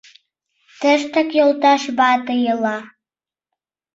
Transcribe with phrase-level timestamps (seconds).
[0.79, 2.77] Тыштак йолташ вате ила.